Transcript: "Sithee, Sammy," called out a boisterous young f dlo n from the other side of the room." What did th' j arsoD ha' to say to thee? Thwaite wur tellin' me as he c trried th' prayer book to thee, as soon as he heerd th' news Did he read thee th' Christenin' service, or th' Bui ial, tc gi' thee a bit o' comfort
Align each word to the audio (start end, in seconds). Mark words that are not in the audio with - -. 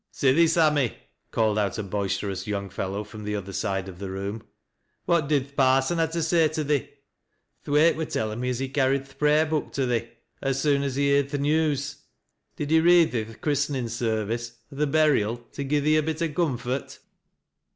"Sithee, 0.11 0.47
Sammy," 0.47 0.95
called 1.29 1.59
out 1.59 1.77
a 1.77 1.83
boisterous 1.83 2.47
young 2.47 2.69
f 2.69 2.77
dlo 2.77 2.97
n 3.01 3.05
from 3.05 3.23
the 3.23 3.35
other 3.35 3.53
side 3.53 3.87
of 3.87 3.99
the 3.99 4.09
room." 4.09 4.41
What 5.05 5.27
did 5.27 5.49
th' 5.49 5.55
j 5.55 5.55
arsoD 5.57 5.97
ha' 5.97 6.11
to 6.11 6.23
say 6.23 6.47
to 6.47 6.63
thee? 6.63 6.89
Thwaite 7.63 7.95
wur 7.95 8.05
tellin' 8.05 8.39
me 8.39 8.49
as 8.49 8.57
he 8.57 8.65
c 8.65 8.73
trried 8.73 9.05
th' 9.07 9.19
prayer 9.19 9.45
book 9.45 9.71
to 9.73 9.85
thee, 9.85 10.09
as 10.41 10.59
soon 10.59 10.81
as 10.81 10.95
he 10.95 11.09
heerd 11.11 11.29
th' 11.29 11.39
news 11.39 11.97
Did 12.55 12.71
he 12.71 12.79
read 12.81 13.11
thee 13.11 13.25
th' 13.25 13.41
Christenin' 13.41 13.89
service, 13.89 14.57
or 14.71 14.83
th' 14.83 14.91
Bui 14.91 15.19
ial, 15.19 15.37
tc 15.53 15.69
gi' 15.69 15.79
thee 15.79 15.97
a 15.97 16.01
bit 16.01 16.23
o' 16.23 16.29
comfort 16.33 16.97